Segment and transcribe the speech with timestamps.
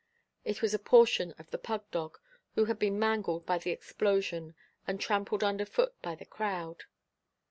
[0.43, 2.17] It was a portion of the pug dog,
[2.55, 4.55] who had been mangled by the explosion
[4.87, 6.85] and trampled underfoot by the crowd.